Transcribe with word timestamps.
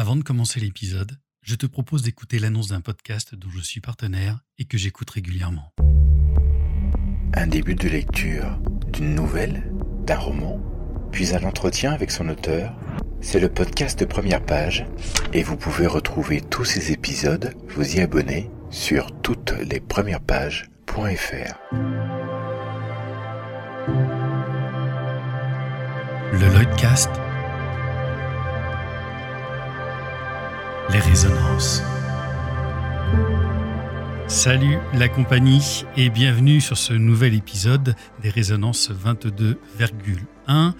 Avant 0.00 0.16
de 0.16 0.22
commencer 0.22 0.60
l'épisode, 0.60 1.18
je 1.42 1.54
te 1.56 1.66
propose 1.66 2.00
d'écouter 2.00 2.38
l'annonce 2.38 2.68
d'un 2.68 2.80
podcast 2.80 3.34
dont 3.34 3.50
je 3.50 3.60
suis 3.60 3.82
partenaire 3.82 4.40
et 4.56 4.64
que 4.64 4.78
j'écoute 4.78 5.10
régulièrement. 5.10 5.74
Un 7.34 7.46
début 7.46 7.74
de 7.74 7.86
lecture 7.86 8.58
d'une 8.94 9.14
nouvelle, 9.14 9.70
d'un 10.06 10.16
roman, 10.16 10.58
puis 11.12 11.34
un 11.34 11.44
entretien 11.44 11.92
avec 11.92 12.12
son 12.12 12.30
auteur. 12.30 12.74
C'est 13.20 13.40
le 13.40 13.50
podcast 13.50 13.98
de 13.98 14.06
première 14.06 14.42
page 14.42 14.86
et 15.34 15.42
vous 15.42 15.58
pouvez 15.58 15.86
retrouver 15.86 16.40
tous 16.40 16.64
ces 16.64 16.92
épisodes, 16.92 17.54
vous 17.68 17.96
y 17.96 18.00
abonner 18.00 18.50
sur 18.70 19.12
toutes 19.20 19.52
les 19.52 19.80
premières 19.80 20.22
pages.fr. 20.22 21.58
Le 26.32 26.54
Lloydcast, 26.54 27.10
Salut 34.28 34.78
la 34.94 35.08
compagnie 35.08 35.84
et 35.96 36.08
bienvenue 36.08 36.60
sur 36.60 36.78
ce 36.78 36.92
nouvel 36.92 37.34
épisode 37.34 37.96
des 38.22 38.30
résonances 38.30 38.92
22,1. 38.92 40.72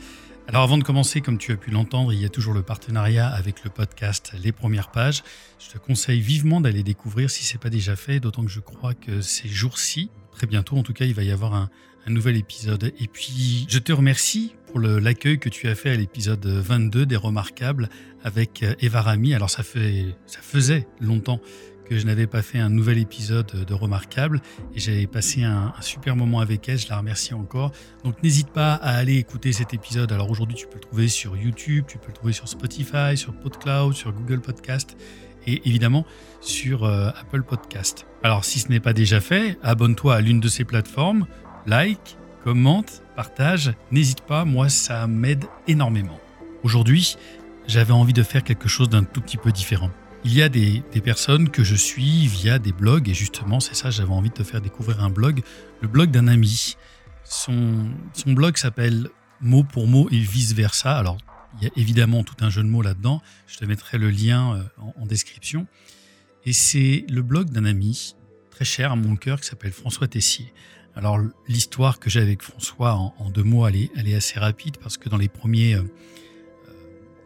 Alors 0.46 0.62
avant 0.62 0.78
de 0.78 0.84
commencer, 0.84 1.20
comme 1.20 1.36
tu 1.36 1.50
as 1.52 1.56
pu 1.56 1.72
l'entendre, 1.72 2.12
il 2.12 2.20
y 2.20 2.24
a 2.24 2.28
toujours 2.28 2.54
le 2.54 2.62
partenariat 2.62 3.26
avec 3.26 3.64
le 3.64 3.70
podcast 3.70 4.32
Les 4.40 4.52
Premières 4.52 4.92
Pages. 4.92 5.24
Je 5.58 5.70
te 5.70 5.78
conseille 5.78 6.20
vivement 6.20 6.60
d'aller 6.60 6.84
découvrir 6.84 7.28
si 7.28 7.42
ce 7.42 7.54
n'est 7.54 7.60
pas 7.60 7.70
déjà 7.70 7.96
fait, 7.96 8.20
d'autant 8.20 8.44
que 8.44 8.50
je 8.50 8.60
crois 8.60 8.94
que 8.94 9.20
ces 9.20 9.48
jours-ci, 9.48 10.10
très 10.30 10.46
bientôt 10.46 10.76
en 10.76 10.84
tout 10.84 10.92
cas, 10.92 11.06
il 11.06 11.14
va 11.14 11.24
y 11.24 11.32
avoir 11.32 11.54
un 11.54 11.68
nouvel 12.06 12.36
épisode. 12.36 12.92
Et 12.98 13.08
puis, 13.08 13.66
je 13.68 13.78
te 13.78 13.92
remercie 13.92 14.54
pour 14.70 14.80
l'accueil 14.80 15.38
que 15.38 15.48
tu 15.48 15.68
as 15.68 15.74
fait 15.74 15.90
à 15.90 15.96
l'épisode 15.96 16.46
22 16.46 17.04
des 17.04 17.16
Remarquables 17.16 17.88
avec 18.22 18.62
euh, 18.62 18.74
Eva 18.80 19.02
Rami. 19.02 19.34
Alors, 19.34 19.50
ça, 19.50 19.64
fait, 19.64 20.14
ça 20.26 20.38
faisait 20.40 20.86
longtemps 21.00 21.40
que 21.88 21.98
je 21.98 22.06
n'avais 22.06 22.28
pas 22.28 22.40
fait 22.40 22.58
un 22.58 22.68
nouvel 22.68 22.98
épisode 22.98 23.64
de 23.66 23.74
Remarquables 23.74 24.40
et 24.76 24.78
j'avais 24.78 25.08
passé 25.08 25.42
un, 25.42 25.72
super 25.80 26.14
moment 26.14 26.38
avec 26.38 26.68
elle. 26.68 26.78
Je 26.78 26.88
la 26.88 26.98
remercie 26.98 27.34
encore. 27.34 27.72
Donc, 28.04 28.22
n'hésite 28.22 28.50
pas 28.50 28.74
à 28.74 28.96
aller 28.96 29.16
écouter 29.16 29.52
cet 29.52 29.74
épisode. 29.74 30.12
Alors, 30.12 30.30
aujourd'hui, 30.30 30.56
tu 30.56 30.66
peux 30.66 30.76
le 30.76 30.80
trouver 30.80 31.08
sur 31.08 31.36
YouTube, 31.36 31.86
tu 31.88 31.98
peux 31.98 32.08
le 32.08 32.14
trouver 32.14 32.32
sur 32.32 32.46
Spotify, 32.46 33.16
sur 33.16 33.32
PodCloud, 33.34 33.94
sur 33.94 34.12
Google 34.12 34.40
Podcast 34.40 34.96
et 35.46 35.62
évidemment 35.64 36.06
sur 36.40 36.84
euh, 36.84 37.08
Apple 37.08 37.42
Podcast. 37.42 38.06
Alors 38.22 38.44
si 38.44 38.58
ce 38.58 38.68
n'est 38.68 38.78
pas 38.78 38.92
déjà 38.92 39.20
fait, 39.20 39.58
abonne-toi 39.62 40.14
à 40.14 40.20
l'une 40.20 40.38
de 40.38 40.48
ces 40.48 40.64
plateformes, 40.64 41.26
like, 41.66 42.18
commente, 42.44 43.02
partage, 43.16 43.72
n'hésite 43.90 44.22
pas, 44.22 44.44
moi 44.44 44.68
ça 44.68 45.06
m'aide 45.06 45.44
énormément. 45.66 46.18
Aujourd'hui, 46.62 47.16
j'avais 47.66 47.92
envie 47.92 48.12
de 48.12 48.22
faire 48.22 48.42
quelque 48.42 48.68
chose 48.68 48.88
d'un 48.88 49.04
tout 49.04 49.20
petit 49.20 49.36
peu 49.36 49.52
différent. 49.52 49.90
Il 50.24 50.34
y 50.34 50.42
a 50.42 50.48
des, 50.48 50.82
personnes 51.02 51.48
que 51.48 51.64
je 51.64 51.74
suis 51.74 52.26
via 52.26 52.58
des 52.58 52.72
blogs, 52.72 53.08
et 53.08 53.14
justement 53.14 53.60
c'est 53.60 53.74
ça, 53.74 53.90
j'avais 53.90 54.12
envie 54.12 54.28
de 54.28 54.34
te 54.34 54.42
faire 54.42 54.60
découvrir 54.60 55.02
un 55.02 55.10
blog, 55.10 55.42
le 55.80 55.88
blog 55.88 56.10
d'un 56.10 56.28
ami. 56.28 56.76
Son, 57.24 57.90
blog 58.26 58.56
s'appelle 58.56 59.08
Mot 59.40 59.64
pour 59.64 59.86
mot 59.86 60.06
et 60.10 60.18
vice-versa. 60.18 60.98
Alors, 60.98 61.16
il 61.58 61.64
y 61.64 61.66
a 61.66 61.70
évidemment 61.76 62.22
tout 62.24 62.34
un 62.40 62.50
jeu 62.50 62.62
de 62.62 62.68
mots 62.68 62.82
là-dedans, 62.82 63.22
je 63.46 63.56
te 63.56 63.64
mettrai 63.64 63.96
le 63.96 64.10
lien 64.10 64.56
euh, 64.56 64.62
en, 64.78 65.02
en 65.02 65.06
description. 65.06 65.66
Et 66.44 66.52
c'est 66.52 67.06
le 67.08 67.22
blog 67.22 67.50
d'un 67.50 67.64
ami 67.64 68.14
très 68.50 68.66
cher 68.66 68.92
à 68.92 68.96
mon 68.96 69.16
cœur 69.16 69.40
qui 69.40 69.46
s'appelle 69.46 69.72
François 69.72 70.06
Tessier. 70.06 70.52
Alors 70.96 71.18
l'histoire 71.48 71.98
que 71.98 72.10
j'ai 72.10 72.20
avec 72.20 72.42
François 72.42 72.94
en, 72.94 73.30
deux 73.30 73.42
mots, 73.42 73.66
elle 73.66 73.76
est, 73.76 74.14
assez 74.14 74.38
rapide 74.38 74.76
parce 74.78 74.98
que 74.98 75.08
dans 75.08 75.16
les 75.16 75.28
premiers, 75.28 75.74
euh, 75.74 75.82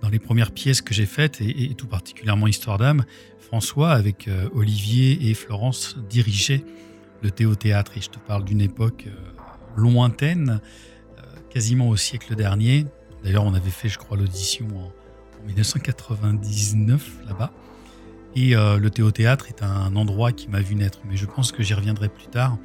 dans 0.03 0.09
les 0.09 0.19
premières 0.19 0.53
pièces 0.53 0.83
que 0.83 0.93
j'ai 0.93 1.07
faites 1.07 1.41
et, 1.41 1.75
tout 1.75 1.87
particulièrement 1.87 2.47
Histoire 2.47 2.79
d'âme, 2.79 3.05
François 3.39 3.93
avec 3.93 4.29
euh, 4.29 4.49
Olivier 4.55 5.31
et 5.31 5.35
Florence 5.35 5.97
dirigeait 6.09 6.65
le 7.23 7.31
Théâtre 7.31 7.97
et 7.97 8.03
je 8.03 8.11
te 8.11 8.19
parle 8.19 8.45
d'une 8.45 8.61
époque 8.61 9.07
euh, 9.07 9.17
lointaine, 9.77 10.61
quasiment 11.51 11.89
au 11.89 11.97
siècle 11.97 12.37
dernier. 12.37 12.85
D'ailleurs, 13.25 13.45
on 13.45 13.55
avait 13.55 13.71
fait, 13.71 13.89
je 13.89 13.99
crois, 13.99 14.17
l'audition 14.17 14.67
en, 14.77 14.93
1999 15.47 17.27
là-bas. 17.27 17.53
Et 18.35 18.55
le 18.55 18.89
Théâtre 18.89 19.49
est 19.49 19.63
un 19.63 19.95
endroit 19.95 20.33
qui 20.33 20.49
m'a 20.49 20.61
vu 20.61 20.75
naître, 20.75 21.01
mais 21.07 21.17
je 21.17 21.27
pense 21.27 21.53
que 21.53 21.63
j'y 21.63 21.75
reviendrai 21.75 22.09
plus 22.09 22.29
tard. 22.29 22.57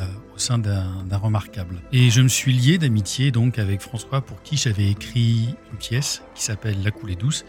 Euh, 0.00 0.06
au 0.32 0.38
sein 0.38 0.58
d'un 0.58 1.16
remarquable. 1.16 1.82
Et 1.90 2.10
je 2.10 2.20
me 2.20 2.28
suis 2.28 2.52
lié 2.52 2.78
d'amitié 2.78 3.32
donc 3.32 3.58
avec 3.58 3.80
François 3.80 4.20
pour 4.20 4.40
qui 4.44 4.56
j'avais 4.56 4.88
écrit 4.88 5.56
une 5.72 5.78
pièce 5.78 6.22
qui 6.36 6.44
s'appelle 6.44 6.80
La 6.84 6.92
coulée 6.92 7.16
douce, 7.16 7.44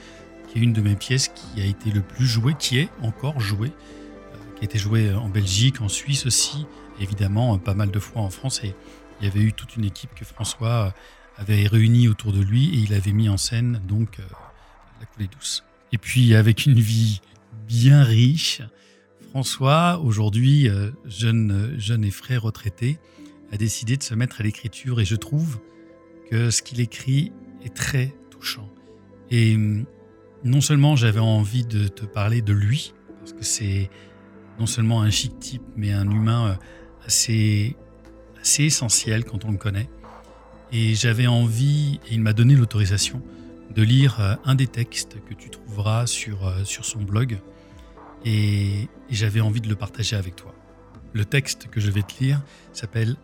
qui 0.48 0.58
est 0.58 0.62
une 0.64 0.74
de 0.74 0.82
mes 0.82 0.96
pièces 0.96 1.28
qui 1.28 1.62
a 1.62 1.66
été 1.66 1.92
le 1.92 2.02
plus 2.02 2.26
jouée, 2.26 2.56
qui 2.58 2.80
est 2.80 2.90
encore 3.04 3.40
jouée, 3.40 3.72
euh, 3.72 4.38
qui 4.56 4.62
a 4.62 4.66
été 4.66 4.80
jouée 4.80 5.14
en 5.14 5.30
Belgique, 5.30 5.82
en 5.82 5.90
Suisse 5.90 6.26
aussi, 6.26 6.66
évidemment 7.00 7.59
pas 7.59 7.76
mal 7.76 7.92
de 7.92 8.00
fois 8.00 8.24
en 8.24 8.32
France. 8.32 8.62
Et 8.64 8.74
il 9.22 9.28
y 9.28 9.30
avait 9.30 9.42
eu 9.42 9.54
toute 9.54 9.76
une 9.76 9.86
équipe 9.86 10.16
que 10.16 10.26
François 10.26 10.96
avait 11.38 11.68
réunie 11.68 12.08
autour 12.08 12.34
de 12.34 12.42
lui 12.42 12.70
et 12.70 12.78
il 12.80 12.96
avait 12.96 13.14
mis 13.14 13.30
en 13.30 13.38
scène 13.38 13.80
donc 13.88 14.20
euh, 14.20 14.24
La 15.00 15.06
coulée 15.06 15.30
douce. 15.32 15.64
Et 15.92 16.00
puis 16.00 16.34
avec 16.34 16.66
une 16.66 16.80
vie 16.80 17.22
bien 17.68 18.04
riche, 18.04 18.64
François, 19.29 20.01
aujourd'hui 20.03 20.67
euh, 20.67 20.90
jeune, 21.06 21.75
jeune 21.78 22.03
et 22.03 22.09
frais 22.09 22.38
retraité, 22.38 22.97
a 23.51 23.57
décidé 23.57 23.95
de 23.95 24.01
se 24.01 24.16
mettre 24.16 24.41
à 24.41 24.44
l'écriture 24.44 25.00
et 25.00 25.06
je 25.06 25.16
trouve 25.16 25.59
que 26.31 26.50
ce 26.50 26.63
qu'il 26.63 26.79
écrit 26.79 27.31
est 27.63 27.75
très 27.75 28.16
touchant. 28.31 28.67
Et 29.29 29.53
hum, 29.53 29.85
non 30.44 30.62
seulement 30.62 30.95
j'avais 30.95 31.19
envie 31.19 31.63
de 31.63 31.88
te 31.88 32.06
parler 32.06 32.41
de 32.41 32.53
lui, 32.53 32.95
parce 33.19 33.34
que 33.34 33.44
c'est 33.44 33.91
non 34.59 34.66
seulement 34.66 35.03
un 35.03 35.12
chic 35.12 35.38
type, 35.40 35.63
mais 35.78 35.91
un 35.91 36.09
humain 36.09 36.47
euh, 36.47 36.56
assez, 37.06 37.75
assez 38.41 38.63
essentiel 38.63 39.25
quand 39.25 39.46
on 39.46 39.51
le 39.51 39.57
connaît. 39.57 39.91
Et 40.72 40.96
j'avais 40.96 41.28
envie, 41.28 42.00
et 42.09 42.16
il 42.16 42.22
m'a 42.22 42.34
donné 42.34 42.56
l'autorisation, 42.56 43.22
de 43.75 43.84
lire 43.84 44.19
euh, 44.22 44.35
un 44.44 44.56
des 44.56 44.67
textes 44.67 45.17
que 45.23 45.35
tu 45.35 45.51
trouveras 45.51 46.07
sur, 46.07 46.51
sur 46.66 46.84
son 46.84 47.03
blog, 47.03 47.40
et, 48.25 48.88
j'avais 49.09 49.41
envie 49.41 49.62
de 49.62 49.69
le 49.69 49.75
partager 49.75 50.16
avec 50.16 50.35
toi. 50.35 50.56
Le 51.13 51.25
texte 51.25 51.68
que 51.69 51.80
je 51.80 51.90
vais 51.90 52.03
te 52.03 52.24
lire 52.24 52.44
s'appelle 52.74 53.16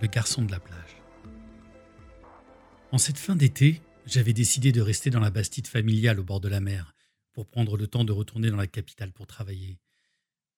Le 0.00 0.06
garçon 0.06 0.42
de 0.42 0.52
la 0.52 0.60
plage. 0.60 0.96
En 2.92 2.98
cette 2.98 3.18
fin 3.18 3.34
d'été, 3.34 3.80
j'avais 4.06 4.32
décidé 4.32 4.72
de 4.72 4.80
rester 4.80 5.10
dans 5.10 5.20
la 5.20 5.30
bastide 5.30 5.66
familiale 5.66 6.20
au 6.20 6.24
bord 6.24 6.40
de 6.40 6.48
la 6.48 6.60
mer 6.60 6.94
pour 7.32 7.46
prendre 7.46 7.76
le 7.76 7.86
temps 7.86 8.04
de 8.04 8.12
retourner 8.12 8.50
dans 8.50 8.56
la 8.56 8.66
capitale 8.66 9.12
pour 9.12 9.26
travailler. 9.26 9.78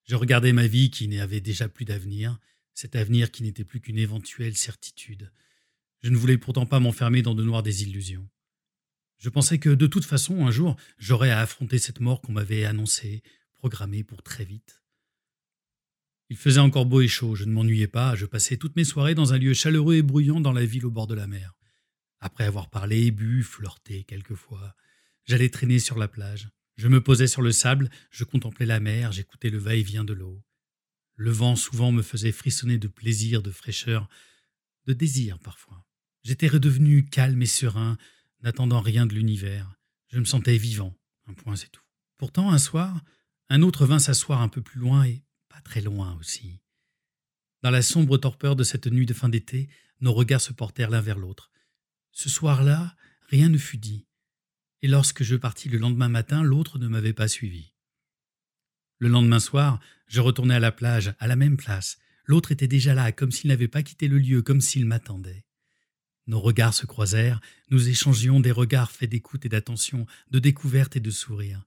Je 0.05 0.17
regardais 0.17 0.53
ma 0.53 0.67
vie 0.67 0.91
qui 0.91 1.09
n'avait 1.09 1.41
déjà 1.41 1.69
plus 1.69 1.85
d'avenir, 1.85 2.39
cet 2.75 2.97
avenir 2.97 3.31
qui 3.31 3.43
n'était 3.43 3.65
plus 3.65 3.81
qu'une 3.81 3.99
éventuelle 3.99 4.57
certitude. 4.57 5.31
Je 6.03 6.11
ne 6.11 6.17
voulais 6.17 6.37
pourtant 6.37 6.67
pas 6.67 6.81
m'enfermer 6.81 7.23
dans 7.23 7.35
de 7.35 7.45
noires 7.45 7.63
désillusions. 7.63 8.29
Je 9.19 9.31
pensais 9.31 9.59
que 9.59 9.71
de 9.71 9.87
toute 9.87 10.05
façon, 10.05 10.45
un 10.45 10.51
jour, 10.51 10.77
j'aurais 10.99 11.31
à 11.31 11.41
affronter 11.41 11.79
cette 11.79 12.01
mort 12.01 12.21
qu'on 12.21 12.33
m'avait 12.33 12.65
annoncée, 12.65 13.23
programmé 13.65 14.05
pour 14.05 14.23
très 14.23 14.45
vite. 14.45 14.83
Il 16.29 16.37
faisait 16.37 16.61
encore 16.61 16.85
beau 16.85 17.01
et 17.01 17.09
chaud, 17.09 17.35
je 17.35 17.47
ne 17.47 17.53
m'ennuyais 17.53 17.87
pas, 17.87 18.15
je 18.15 18.27
passais 18.27 18.59
toutes 18.59 18.77
mes 18.77 18.85
soirées 18.85 19.15
dans 19.15 19.33
un 19.33 19.39
lieu 19.39 19.55
chaleureux 19.55 19.95
et 19.95 20.03
bruyant 20.03 20.39
dans 20.39 20.53
la 20.53 20.67
ville 20.67 20.85
au 20.85 20.91
bord 20.91 21.07
de 21.07 21.15
la 21.15 21.27
mer. 21.27 21.55
Après 22.21 22.45
avoir 22.45 22.69
parlé, 22.69 23.11
bu, 23.11 23.43
flirté 23.43 24.05
quelquefois, 24.05 24.77
j'allais 25.25 25.49
traîner 25.49 25.79
sur 25.79 25.97
la 25.97 26.09
plage. 26.09 26.51
Je 26.77 26.89
me 26.89 27.03
posais 27.03 27.27
sur 27.27 27.41
le 27.41 27.53
sable, 27.53 27.89
je 28.11 28.25
contemplais 28.25 28.67
la 28.67 28.81
mer, 28.81 29.13
j'écoutais 29.13 29.49
le 29.49 29.57
va-et-vient 29.57 30.05
de 30.05 30.13
l'eau. 30.13 30.45
Le 31.15 31.31
vent 31.31 31.57
souvent 31.57 31.91
me 31.91 32.03
faisait 32.03 32.33
frissonner 32.33 32.77
de 32.77 32.89
plaisir, 32.89 33.41
de 33.41 33.51
fraîcheur, 33.51 34.11
de 34.85 34.93
désir 34.93 35.39
parfois. 35.39 35.87
J'étais 36.23 36.49
redevenu 36.49 37.07
calme 37.07 37.41
et 37.41 37.47
serein, 37.47 37.97
n'attendant 38.43 38.83
rien 38.83 39.07
de 39.07 39.15
l'univers. 39.15 39.75
Je 40.09 40.19
me 40.19 40.27
sentais 40.27 40.59
vivant, 40.59 40.95
un 41.29 41.33
point 41.33 41.57
c'est 41.57 41.73
tout. 41.73 41.81
Pourtant, 42.19 42.53
un 42.53 42.59
soir, 42.59 43.03
un 43.49 43.63
autre 43.63 43.87
vint 43.87 43.99
s'asseoir 43.99 44.41
un 44.41 44.49
peu 44.49 44.63
plus 44.63 44.81
loin 44.81 45.05
et 45.05 45.23
pas 45.49 45.61
très 45.61 45.81
loin 45.81 46.17
aussi. 46.19 46.61
Dans 47.63 47.71
la 47.71 47.83
sombre 47.83 48.19
torpeur 48.19 48.57
de 48.57 48.65
cette 48.65 48.87
nuit 48.87 49.07
de 49.07 49.15
fin 49.15 49.29
d'été, 49.29 49.69
nos 50.01 50.13
regards 50.13 50.41
se 50.41 50.53
portèrent 50.53 50.91
l'un 50.91 51.01
vers 51.01 51.19
l'autre. 51.19 51.51
Ce 52.13 52.29
soir-là, 52.29 52.97
rien 53.29 53.49
ne 53.49 53.59
fut 53.59 53.79
dit, 53.79 54.07
et 54.83 54.89
lorsque 54.89 55.23
je 55.23 55.37
partis 55.37 55.71
le 55.71 55.79
lendemain 55.79 56.11
matin, 56.11 56.43
l'autre 56.43 56.79
ne 56.79 56.89
m'avait 56.89 57.15
pas 57.15 57.27
suivi. 57.27 57.73
Le 58.99 59.09
lendemain 59.09 59.41
soir, 59.41 59.81
je 60.07 60.21
retournai 60.21 60.55
à 60.55 60.61
la 60.61 60.73
plage, 60.73 61.15
à 61.19 61.27
la 61.27 61.37
même 61.37 61.57
place. 61.57 61.99
L'autre 62.27 62.53
était 62.53 62.69
déjà 62.69 62.93
là, 62.93 63.11
comme 63.11 63.33
s'il 63.33 63.49
n'avait 63.49 63.69
pas 63.69 63.83
quitté 63.83 64.09
le 64.09 64.19
lieu, 64.19 64.43
comme 64.43 64.61
s'il 64.61 64.85
m'attendait. 64.85 65.47
Nos 66.27 66.41
regards 66.41 66.75
se 66.75 66.87
croisèrent, 66.87 67.41
nous 67.71 67.89
échangions 67.89 68.41
des 68.41 68.53
regards 68.53 68.91
faits 68.91 69.11
d'écoute 69.11 69.45
et 69.45 69.49
d'attention, 69.49 70.07
de 70.31 70.39
découverte 70.39 70.97
et 70.97 71.01
de 71.01 71.11
sourire. 71.11 71.65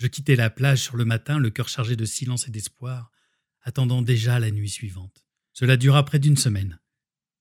Je 0.00 0.06
quittai 0.06 0.34
la 0.34 0.48
plage 0.48 0.80
sur 0.80 0.96
le 0.96 1.04
matin, 1.04 1.38
le 1.38 1.50
cœur 1.50 1.68
chargé 1.68 1.94
de 1.94 2.06
silence 2.06 2.48
et 2.48 2.50
d'espoir, 2.50 3.12
attendant 3.60 4.00
déjà 4.00 4.40
la 4.40 4.50
nuit 4.50 4.70
suivante. 4.70 5.26
Cela 5.52 5.76
dura 5.76 6.06
près 6.06 6.18
d'une 6.18 6.38
semaine. 6.38 6.80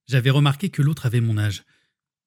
J'avais 0.08 0.30
remarqué 0.30 0.70
que 0.70 0.82
l'autre 0.82 1.06
avait 1.06 1.22
mon 1.22 1.38
âge. 1.38 1.64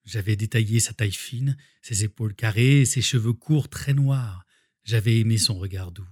J'avais 0.07 0.35
détaillé 0.35 0.81
sa 0.81 0.95
taille 0.95 1.13
fine, 1.13 1.59
ses 1.83 2.05
épaules 2.05 2.35
carrées 2.35 2.87
ses 2.87 3.03
cheveux 3.03 3.35
courts 3.35 3.69
très 3.69 3.93
noirs, 3.93 4.47
J'avais 4.85 5.21
aimé 5.21 5.37
son 5.37 5.59
regard 5.59 5.93
doux. 5.93 6.09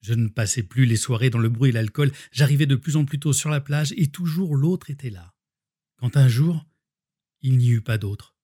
Je 0.00 0.14
ne 0.14 0.26
passais 0.26 0.64
plus 0.64 0.84
les 0.84 0.96
soirées 0.96 1.30
dans 1.30 1.38
le 1.38 1.50
bruit 1.50 1.68
et 1.68 1.72
l'alcool, 1.72 2.10
j'arrivais 2.32 2.66
de 2.66 2.74
plus 2.74 2.96
en 2.96 3.04
plus 3.04 3.20
tôt 3.20 3.32
sur 3.32 3.48
la 3.48 3.60
plage 3.60 3.94
et 3.96 4.08
toujours 4.08 4.56
l'autre 4.56 4.90
était 4.90 5.10
là. 5.10 5.36
Quand 5.98 6.16
un 6.16 6.26
jour, 6.26 6.66
il 7.42 7.58
n'y 7.58 7.68
eut 7.68 7.80
pas 7.80 7.96
d'autre. 7.96 8.34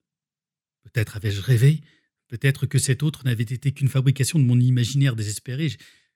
Peut-être 0.84 1.16
avais-je 1.16 1.40
rêvé, 1.40 1.82
peut-être 2.28 2.66
que 2.66 2.78
cet 2.78 3.02
autre 3.02 3.24
n'avait 3.24 3.42
été 3.42 3.72
qu'une 3.72 3.88
fabrication 3.88 4.38
de 4.38 4.44
mon 4.44 4.58
imaginaire 4.58 5.16
désespéré. 5.16 5.72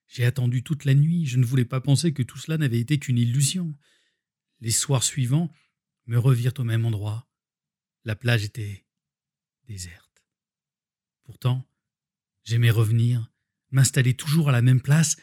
J'ai 0.07 0.25
attendu 0.25 0.63
toute 0.63 0.85
la 0.85 0.95
nuit, 0.95 1.27
je 1.27 1.39
ne 1.39 1.45
voulais 1.45 1.65
pas 1.65 1.81
penser 1.81 2.13
que 2.13 2.23
tout 2.23 2.39
cela 2.39 2.59
n'avait 2.59 2.81
été 2.81 2.99
qu'une 2.99 3.19
illusion. 3.19 3.75
Les 4.61 4.71
soirs 4.71 5.05
suivants 5.05 5.53
me 6.07 6.19
revirent 6.19 6.55
au 6.59 6.65
même 6.65 6.87
endroit. 6.87 7.29
La 8.05 8.17
plage 8.17 8.45
était 8.45 8.87
déserte. 9.67 10.25
Pourtant, 11.25 11.69
j'aimais 12.45 12.71
revenir, 12.71 13.31
m'installer 13.71 14.15
toujours 14.15 14.49
à 14.49 14.53
la 14.53 14.63
même 14.63 14.81
place 14.81 15.17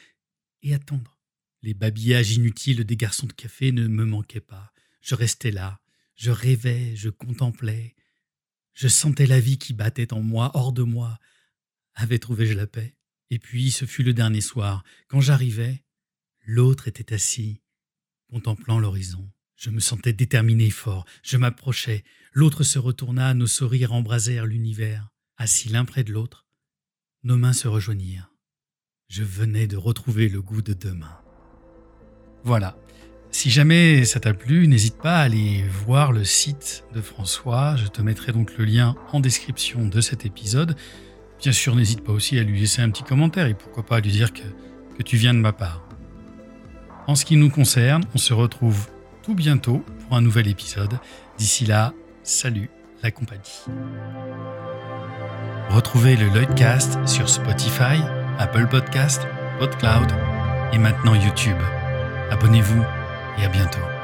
et 0.62 0.74
attendre. 0.74 1.18
Les 1.64 1.74
babillages 1.74 2.34
inutiles 2.34 2.84
des 2.84 2.96
garçons 2.96 3.26
de 3.26 3.34
café 3.34 3.72
ne 3.72 3.88
me 3.88 4.06
manquaient 4.06 4.40
pas. 4.40 4.72
Je 5.02 5.16
restais 5.16 5.50
là, 5.50 5.82
je 6.16 6.30
rêvais, 6.30 6.96
je 6.96 7.10
contemplais. 7.10 7.95
Je 8.76 8.88
sentais 8.90 9.26
la 9.26 9.40
vie 9.40 9.58
qui 9.58 9.74
battait 9.74 10.14
en 10.14 10.22
moi, 10.22 10.52
hors 10.54 10.74
de 10.74 10.84
moi. 10.84 11.18
Avait 11.96 12.20
trouvé-je 12.20 12.54
la 12.54 12.68
paix 12.68 12.96
Et 13.30 13.40
puis 13.40 13.72
ce 13.72 13.86
fut 13.86 14.04
le 14.04 14.14
dernier 14.14 14.42
soir. 14.42 14.84
Quand 15.08 15.22
j'arrivais, 15.22 15.84
l'autre 16.42 16.88
était 16.88 17.14
assis, 17.14 17.62
contemplant 18.30 18.80
l'horizon. 18.80 19.32
Je 19.56 19.70
me 19.70 19.80
sentais 19.80 20.12
déterminé 20.12 20.70
fort. 20.70 21.06
Je 21.24 21.38
m'approchais. 21.38 22.04
L'autre 22.34 22.64
se 22.64 22.78
retourna, 22.78 23.34
nos 23.34 23.48
sourires 23.48 23.94
embrasèrent 23.94 24.46
l'univers. 24.46 25.10
Assis 25.38 25.70
l'un 25.70 25.86
près 25.86 26.04
de 26.04 26.12
l'autre, 26.12 26.46
nos 27.24 27.38
mains 27.38 27.54
se 27.54 27.68
rejoignirent. 27.68 28.32
Je 29.08 29.24
venais 29.24 29.68
de 29.68 29.78
retrouver 29.78 30.30
le 30.30 30.42
goût 30.42 30.62
de 30.62 30.74
demain. 30.74 31.18
Voilà. 32.44 32.78
Si 33.36 33.50
jamais 33.50 34.06
ça 34.06 34.22
t'a 34.22 34.34
plu, 34.34 34.66
n'hésite 34.66 34.96
pas 34.96 35.18
à 35.18 35.24
aller 35.24 35.66
voir 35.86 36.14
le 36.14 36.24
site 36.24 36.86
de 36.94 37.02
François. 37.02 37.76
Je 37.76 37.88
te 37.88 38.02
mettrai 38.02 38.32
donc 38.32 38.58
le 38.58 38.64
lien 38.64 38.96
en 39.12 39.20
description 39.20 39.86
de 39.86 40.00
cet 40.00 40.26
épisode. 40.26 40.78
Bien 41.42 41.52
sûr, 41.52 41.76
n'hésite 41.76 42.02
pas 42.02 42.14
aussi 42.14 42.40
à 42.40 42.44
lui 42.44 42.62
laisser 42.62 42.82
un 42.82 42.90
petit 42.90 43.04
commentaire 43.04 43.48
et 43.48 43.54
pourquoi 43.54 43.86
pas 43.86 43.98
à 43.98 44.00
lui 44.00 44.10
dire 44.10 44.32
que, 44.32 45.04
tu 45.04 45.18
viens 45.18 45.34
de 45.34 45.40
ma 45.40 45.52
part. 45.52 45.86
En 47.08 47.16
ce 47.16 47.26
qui 47.26 47.36
nous 47.36 47.50
concerne, 47.50 48.06
on 48.16 48.18
se 48.18 48.34
retrouve 48.34 48.88
tout 49.22 49.36
bientôt 49.36 49.84
pour 50.00 50.16
un 50.16 50.22
nouvel 50.22 50.48
épisode. 50.48 50.98
D'ici 51.38 51.66
là, 51.66 51.94
salut 52.24 52.70
la 53.04 53.12
compagnie. 53.12 53.66
Retrouvez 55.72 56.16
le 56.16 56.30
Lloydcast 56.30 57.06
sur 57.06 57.28
Spotify, 57.28 58.00
Apple 58.40 58.70
Podcast, 58.70 59.28
PodCloud 59.60 60.08
et 60.72 60.78
maintenant 60.78 61.16
YouTube. 61.16 61.60
Abonnez-vous 62.32 63.05
et 63.38 63.46
à 63.46 63.50
bientôt. 63.50 63.95